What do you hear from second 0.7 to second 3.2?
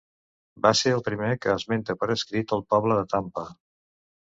ser el primer que esmenta per escrit el poble de